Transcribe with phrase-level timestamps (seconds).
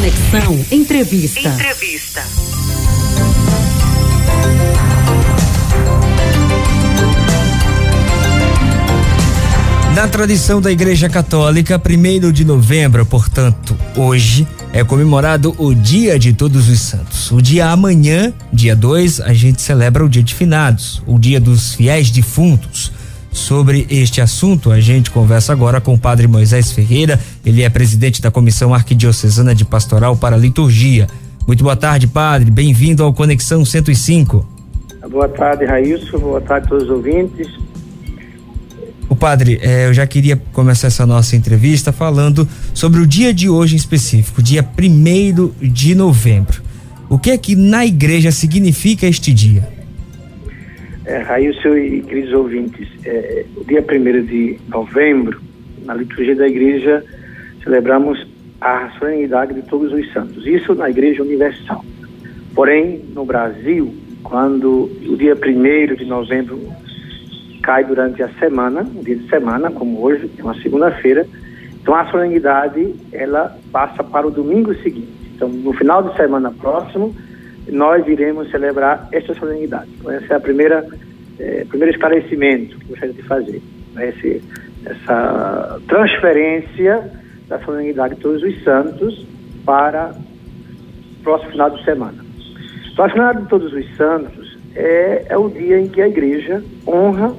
[0.00, 1.46] Conexão Entrevista.
[1.46, 2.24] Entrevista.
[9.94, 16.32] Na tradição da Igreja Católica, 1 de novembro, portanto, hoje, é comemorado o Dia de
[16.32, 17.30] Todos os Santos.
[17.30, 21.74] O dia amanhã, dia 2, a gente celebra o Dia de Finados, o Dia dos
[21.74, 22.90] Fiéis Defuntos.
[23.32, 28.20] Sobre este assunto, a gente conversa agora com o Padre Moisés Ferreira, ele é presidente
[28.20, 31.06] da Comissão Arquidiocesana de Pastoral para a Liturgia.
[31.46, 34.46] Muito boa tarde, Padre, bem-vindo ao Conexão 105.
[35.10, 37.48] Boa tarde, Raílson, boa tarde a todos os ouvintes.
[39.08, 43.48] O padre, eh, eu já queria começar essa nossa entrevista falando sobre o dia de
[43.48, 46.62] hoje em específico, dia 1 de novembro.
[47.08, 49.79] O que é que na igreja significa este dia?
[51.10, 55.40] É, Raílson e queridos ouvintes, é, dia 1 de novembro,
[55.84, 57.04] na liturgia da igreja,
[57.64, 58.24] celebramos
[58.60, 60.46] a solenidade de todos os santos.
[60.46, 61.84] Isso na igreja universal.
[62.54, 66.60] Porém, no Brasil, quando o dia 1 de novembro
[67.60, 71.26] cai durante a semana, um dia de semana, como hoje, é uma segunda-feira.
[71.82, 75.10] Então a solenidade ela passa para o domingo seguinte.
[75.34, 77.12] Então no final de semana próximo
[77.68, 79.90] nós iremos celebrar esta solenidade.
[79.98, 80.86] Então, essa é a primeira
[81.38, 83.62] é, primeiro esclarecimento que gostaria de fazer.
[83.94, 84.10] Né?
[84.10, 84.42] Esse,
[84.84, 87.10] essa transferência
[87.48, 89.26] da solenidade de todos os santos
[89.64, 90.14] para
[91.18, 92.24] o próximo final de semana.
[92.92, 97.34] Então, a de todos os santos é, é o dia em que a igreja honra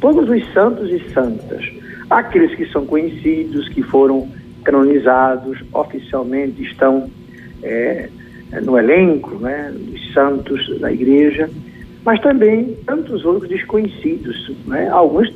[0.00, 1.64] todos os santos e santas,
[2.10, 4.28] aqueles que são conhecidos, que foram
[4.64, 7.10] canonizados, oficialmente estão
[7.62, 8.08] é,
[8.62, 11.50] no elenco né, dos santos da igreja,
[12.04, 15.32] mas também tantos outros desconhecidos, né, alguns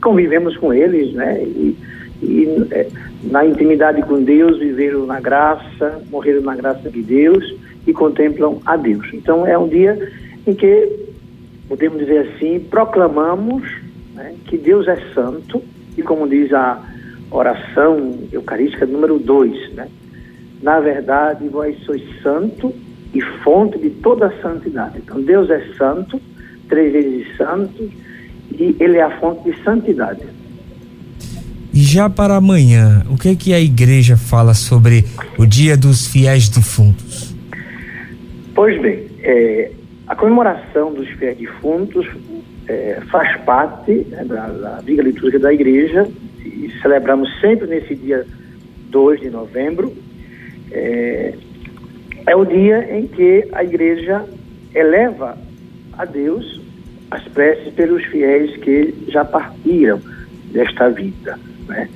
[0.00, 1.76] convivemos com eles, né, e,
[2.22, 2.88] e é,
[3.24, 7.54] na intimidade com Deus viveram na graça, morreram na graça de Deus
[7.86, 9.06] e contemplam a Deus.
[9.12, 10.10] Então é um dia
[10.46, 10.88] em que
[11.68, 13.62] podemos dizer assim, proclamamos
[14.14, 15.62] né, que Deus é santo,
[15.96, 16.82] e como diz a
[17.30, 19.88] oração eucarística número 2, né,
[20.62, 22.72] na verdade vós sois santo
[23.14, 24.98] e fonte de toda a santidade.
[24.98, 26.20] Então Deus é santo,
[26.68, 27.90] três vezes santo,
[28.50, 30.22] e Ele é a fonte de santidade.
[31.72, 35.04] E já para amanhã, o que é que a igreja fala sobre
[35.36, 37.34] o Dia dos Fiéis Defuntos?
[38.54, 39.72] Pois bem, é,
[40.06, 42.06] a comemoração dos fiéis defuntos
[42.68, 46.08] é, faz parte né, da, da Vida Litúrgica da Igreja
[46.44, 48.24] e celebramos sempre nesse dia
[48.90, 49.92] 2 de novembro.
[50.74, 51.34] É,
[52.26, 54.24] é o dia em que a Igreja
[54.74, 55.38] eleva
[55.96, 56.60] a Deus
[57.10, 60.00] as preces pelos fiéis que já partiram
[60.52, 61.38] desta vida.
[61.68, 61.88] Né?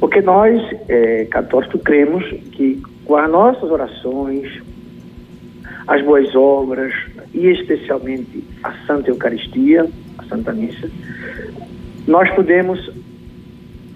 [0.00, 4.60] Porque nós, é, católicos, cremos que com as nossas orações,
[5.86, 6.92] as boas obras
[7.32, 9.86] e especialmente a Santa Eucaristia,
[10.18, 10.90] a Santa Missa,
[12.06, 12.90] nós podemos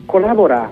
[0.07, 0.71] colaborar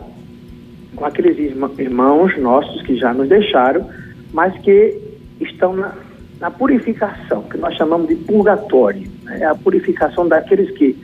[0.97, 1.39] com aqueles
[1.79, 3.89] irmãos nossos que já nos deixaram,
[4.33, 4.99] mas que
[5.41, 5.95] estão na,
[6.41, 9.09] na purificação, que nós chamamos de purgatório.
[9.25, 9.41] Né?
[9.41, 10.97] É a purificação daqueles que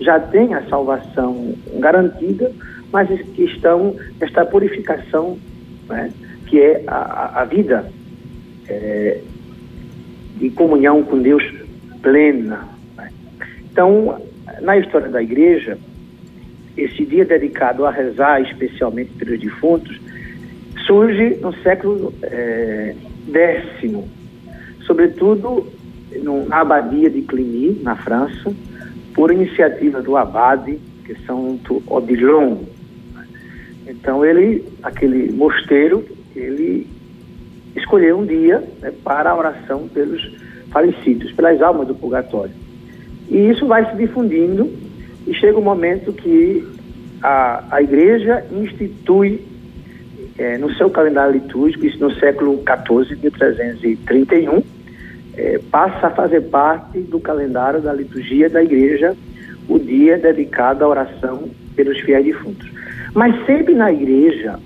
[0.00, 2.52] já têm a salvação garantida,
[2.92, 5.38] mas que estão nesta purificação,
[5.88, 6.10] né?
[6.46, 7.90] que é a, a vida
[8.68, 9.20] é,
[10.36, 11.42] de comunhão com Deus
[12.02, 12.68] plena.
[12.96, 13.10] Né?
[13.70, 14.20] Então,
[14.60, 15.78] na história da igreja,
[16.76, 20.00] esse dia dedicado a rezar especialmente pelos defuntos
[20.86, 22.94] surge no século é,
[23.80, 23.92] X,
[24.86, 25.66] sobretudo
[26.48, 28.54] na abadia de Cluny, na França,
[29.14, 32.58] por iniciativa do abade, que é São Odilon.
[33.86, 36.04] Então ele, aquele mosteiro,
[36.34, 36.86] ele
[37.74, 40.22] escolher um dia né, para a oração pelos
[40.70, 42.52] falecidos, pelas almas do purgatório.
[43.28, 44.70] E isso vai se difundindo
[45.26, 46.66] e chega o um momento que
[47.22, 49.40] a, a igreja institui
[50.38, 54.62] é, no seu calendário litúrgico, isso no século XIV, 1331,
[55.36, 59.16] é, passa a fazer parte do calendário da liturgia da igreja
[59.68, 62.70] o dia dedicado à oração pelos fiéis defuntos.
[63.14, 64.58] Mas sempre na igreja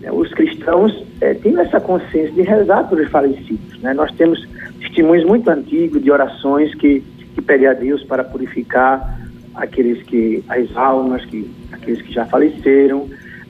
[0.00, 3.78] né, os cristãos é, têm essa consciência de rezar pelos falecidos.
[3.80, 3.92] Né?
[3.92, 4.48] Nós temos
[4.80, 7.02] testemunhos muito antigos de orações que,
[7.34, 9.19] que pedem a Deus para purificar
[9.60, 13.08] aqueles que, as almas, que, aqueles que já faleceram,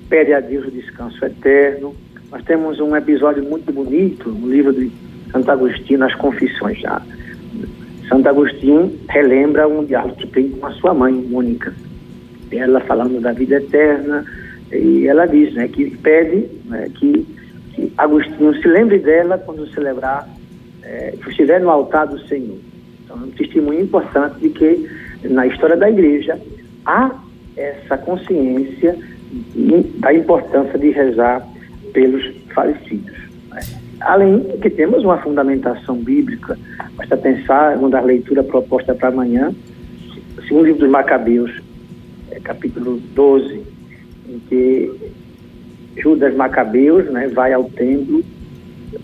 [0.09, 1.95] pede a Deus o descanso eterno.
[2.31, 4.91] Nós temos um episódio muito bonito no livro de
[5.31, 7.01] Santo Agostinho, nas Confissões já.
[8.09, 11.73] Santo Agostinho relembra um diálogo que tem com a sua mãe, Mônica.
[12.51, 14.25] Ela falando da vida eterna,
[14.73, 17.25] e ela diz né, que pede né, que,
[17.73, 20.29] que Agostinho se lembre dela quando celebrar,
[20.83, 22.59] é, estiver no altar do Senhor.
[23.05, 24.91] Então, é um testemunho importante de que
[25.25, 26.39] na história da igreja
[26.87, 27.11] há
[27.57, 28.97] essa consciência
[29.99, 31.47] da importância de rezar
[31.93, 32.25] pelos
[32.55, 33.17] falecidos.
[34.01, 36.59] Além que temos uma fundamentação bíblica,
[36.97, 39.53] basta pensar, uma das leituras proposta para amanhã,
[40.39, 41.51] o segundo livro dos Macabeus,
[42.31, 43.63] é, capítulo 12,
[44.29, 45.13] em que
[45.99, 48.25] Judas Macabeus né, vai ao templo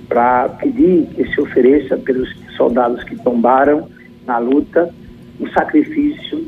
[0.09, 3.89] para pedir que se ofereça pelos soldados que tombaram
[4.27, 4.93] na luta
[5.41, 6.47] um sacrifício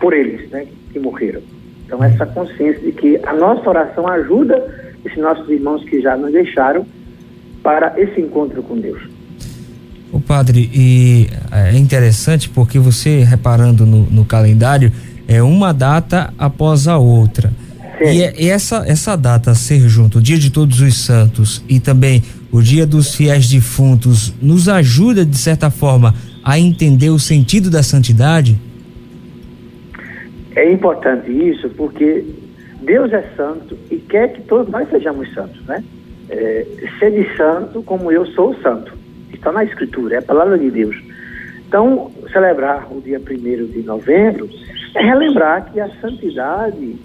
[0.00, 1.40] por eles, né, que morreram.
[1.86, 6.32] Então, essa consciência de que a nossa oração ajuda esses nossos irmãos que já nos
[6.32, 6.86] deixaram
[7.62, 9.02] para esse encontro com Deus.
[10.12, 14.92] O padre, e é interessante porque você reparando no, no calendário,
[15.26, 17.52] é uma data após a outra.
[18.00, 21.78] E, é, e, essa, essa data ser junto, o dia de todos os santos e
[21.78, 26.14] também o dia dos fiéis defuntos, nos ajuda, de certa forma,
[26.44, 28.58] a entender o sentido da santidade?
[30.54, 32.24] É importante isso porque
[32.82, 35.82] Deus é santo e quer que todos nós sejamos santos, né?
[36.28, 36.66] É,
[37.36, 38.92] santo como eu sou santo.
[39.32, 40.96] Está na Escritura, é a palavra de Deus.
[41.66, 44.48] Então, celebrar o dia 1 de novembro
[44.94, 46.96] é relembrar que a santidade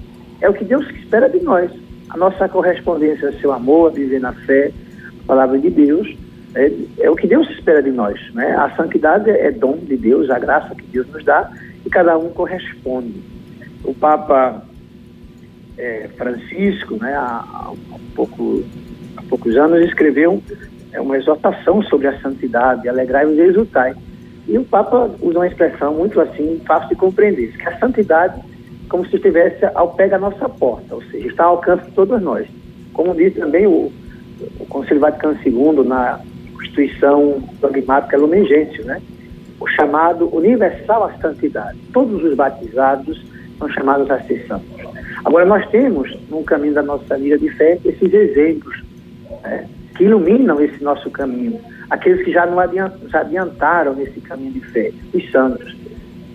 [0.41, 1.71] é o que Deus espera de nós.
[2.09, 4.71] A nossa correspondência seu amor, a viver na fé,
[5.21, 6.13] a palavra de Deus,
[6.55, 8.19] é, é, o que Deus espera de nós.
[8.33, 8.55] Né?
[8.55, 11.51] A santidade é dom de Deus, a graça que Deus nos dá,
[11.85, 13.21] e cada um corresponde.
[13.83, 14.63] O Papa
[15.77, 17.73] é, Francisco, né, há, há,
[18.15, 18.63] pouco,
[19.15, 20.41] há poucos anos, escreveu
[20.91, 23.95] é, uma exortação sobre a santidade, alegrai-vos e exultai.
[24.47, 28.41] E o Papa usa uma expressão muito assim, fácil de compreender, que a santidade
[28.89, 32.21] como se estivesse ao pé da nossa porta, ou seja, está ao alcance de todos
[32.21, 32.47] nós.
[32.93, 33.91] Como diz também o,
[34.59, 36.19] o Conselho Vaticano II na
[36.77, 39.01] Constituição Dogmática Lumen Gentium, né?
[39.59, 41.79] o chamado universal à santidade.
[41.91, 43.19] Todos os batizados
[43.57, 44.69] são chamados a ser santos.
[45.25, 48.83] Agora, nós temos, no caminho da nossa vida de fé, esses exemplos
[49.41, 51.59] né, que iluminam esse nosso caminho.
[51.89, 52.57] Aqueles que já, não
[53.09, 55.75] já adiantaram nesse caminho de fé, os santos,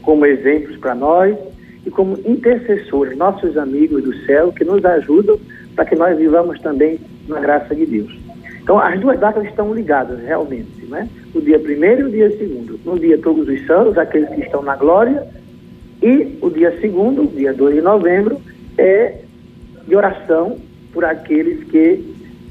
[0.02, 1.38] como exemplos para nós
[1.86, 5.38] e como intercessores, nossos amigos do céu, que nos ajudam
[5.76, 6.98] para que nós vivamos também
[7.28, 8.21] na graça de Deus.
[8.62, 11.08] Então, as duas datas estão ligadas, realmente, né?
[11.34, 12.78] O dia primeiro e o dia segundo.
[12.84, 15.26] No dia todos os santos, aqueles que estão na glória,
[16.00, 18.40] e o dia segundo, dia 2 de novembro,
[18.78, 19.18] é
[19.86, 20.58] de oração
[20.92, 22.04] por aqueles que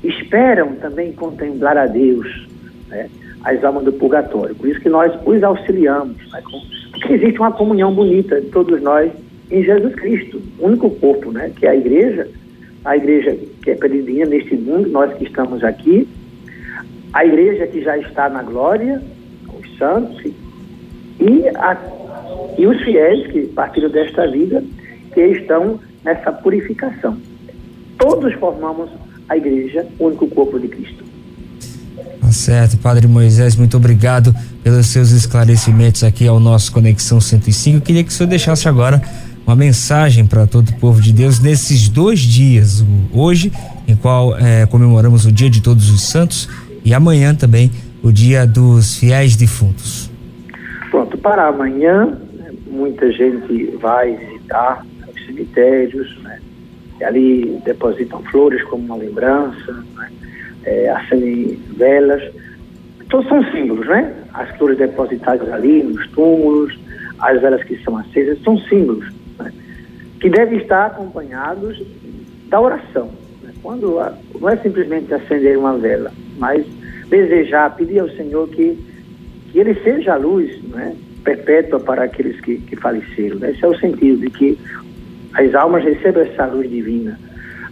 [0.04, 2.48] esperam também contemplar a Deus,
[2.90, 3.10] né?
[3.44, 4.56] as almas do purgatório.
[4.56, 6.42] Por isso que nós os auxiliamos, né?
[6.92, 9.12] porque existe uma comunhão bonita de todos nós
[9.50, 11.52] em Jesus Cristo, único corpo, né?
[11.56, 12.28] que é a igreja,
[12.84, 16.08] a igreja que é peregrina neste mundo, nós que estamos aqui,
[17.14, 19.02] a igreja que já está na glória,
[19.60, 20.24] os santos,
[21.20, 21.78] e, a,
[22.58, 24.64] e os fiéis que partiram desta vida,
[25.14, 27.18] que estão nessa purificação.
[27.98, 28.90] Todos formamos
[29.30, 31.04] a igreja, o único corpo de Cristo.
[32.20, 34.34] Tá certo, Padre Moisés, muito obrigado
[34.64, 37.78] pelos seus esclarecimentos aqui ao nosso Conexão 105.
[37.78, 39.02] Eu queria que o senhor deixasse agora
[39.46, 42.84] uma mensagem para todo o povo de Deus nesses dois dias,
[43.14, 43.52] hoje,
[43.88, 46.48] em qual é, comemoramos o Dia de Todos os Santos,
[46.86, 47.72] e amanhã também
[48.04, 50.10] o Dia dos Fiéis Defuntos.
[50.90, 52.18] Pronto, para amanhã,
[52.70, 56.40] muita gente vai visitar os cemitérios, né?
[57.00, 60.10] E ali depositam flores como uma lembrança, né?
[60.66, 62.22] é, acendem velas.
[63.10, 64.14] Todos são símbolos, né?
[64.34, 66.78] As flores depositadas ali nos túmulos,
[67.20, 69.21] as velas que são acesas, são símbolos né?
[70.22, 71.82] Que devem estar acompanhados
[72.48, 73.10] da oração.
[73.42, 73.52] Né?
[73.62, 76.64] Quando a, não é simplesmente acender uma vela, mas
[77.10, 78.78] desejar, pedir ao Senhor que,
[79.52, 80.96] que Ele seja a luz, né?
[81.24, 83.40] perpétua para aqueles que, que faleceram.
[83.40, 83.52] Né?
[83.52, 84.60] Esse é o sentido de que
[85.34, 87.20] as almas recebam essa luz divina.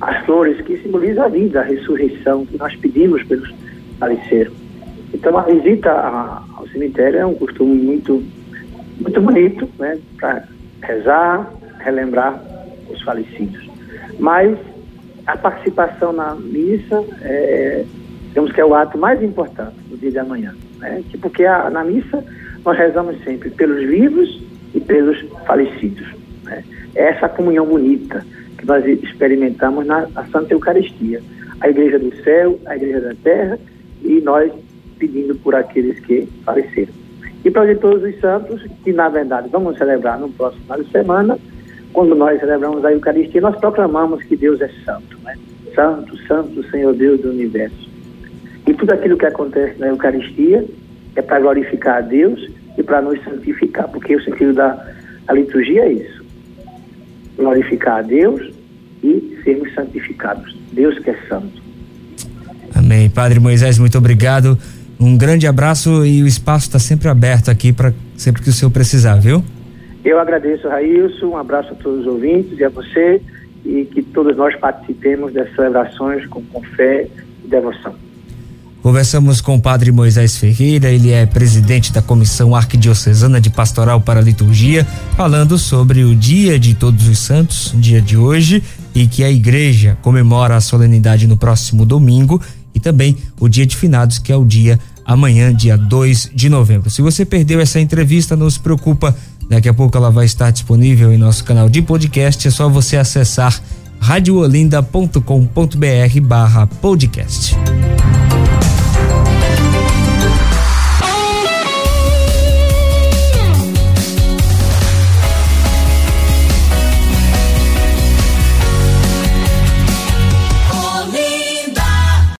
[0.01, 3.53] As flores que simbolizam a vida, a ressurreição que nós pedimos pelos
[3.99, 4.51] faleceram.
[5.13, 8.23] Então a visita ao cemitério é um costume muito,
[8.99, 9.99] muito bonito, né?
[10.17, 10.47] Para
[10.81, 12.41] rezar, relembrar
[12.89, 13.69] os falecidos.
[14.19, 14.57] Mas
[15.25, 17.85] a participação na missa é,
[18.53, 21.03] que é o ato mais importante do dia de amanhã, né?
[21.21, 22.23] Porque a, na missa
[22.63, 24.41] nós rezamos sempre pelos vivos
[24.73, 26.07] e pelos falecidos.
[26.43, 26.63] Né?
[26.95, 28.25] É essa comunhão bonita
[28.57, 31.21] que nós experimentamos na, na Santa Eucaristia.
[31.61, 33.59] A Igreja do Céu, a Igreja da Terra
[34.03, 34.51] e nós
[34.97, 36.93] pedindo por aqueles que faleceram.
[37.43, 41.39] E para todos os santos, que na verdade vamos celebrar no próximo final de semana,
[41.93, 45.35] quando nós celebramos a Eucaristia, nós proclamamos que Deus é santo, né?
[45.75, 47.89] Santo, santo, Senhor Deus do universo.
[48.67, 50.65] E tudo aquilo que acontece na Eucaristia
[51.15, 54.85] é para glorificar a Deus e para nos santificar, porque o sentido da
[55.31, 56.23] liturgia é isso:
[57.35, 58.51] glorificar a Deus
[59.03, 60.55] e sermos santificados.
[60.71, 61.61] Deus que é santo.
[62.73, 63.09] Amém.
[63.09, 64.57] Padre Moisés, muito obrigado.
[64.99, 68.69] Um grande abraço e o espaço está sempre aberto aqui para sempre que o senhor
[68.69, 69.43] precisar, viu?
[70.03, 71.27] Eu agradeço, Railson.
[71.27, 73.21] Um abraço a todos os ouvintes e a você
[73.65, 77.07] e que todos nós participemos dessas celebrações com, com fé
[77.43, 77.93] e devoção.
[78.81, 84.21] Conversamos com o padre Moisés Ferreira, ele é presidente da Comissão Arquidiocesana de Pastoral para
[84.21, 84.85] Liturgia,
[85.17, 88.63] falando sobre o Dia de Todos os Santos, dia de hoje,
[88.95, 92.41] e que a igreja comemora a solenidade no próximo domingo
[92.73, 96.89] e também o Dia de Finados, que é o dia amanhã, dia 2 de novembro.
[96.89, 99.13] Se você perdeu essa entrevista, não se preocupa,
[99.49, 102.95] daqui a pouco ela vai estar disponível em nosso canal de podcast, é só você
[102.95, 103.59] acessar
[103.99, 107.55] radioolinda.com.br barra podcast.